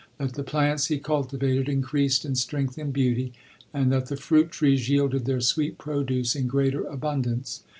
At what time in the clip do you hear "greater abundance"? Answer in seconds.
6.47-7.61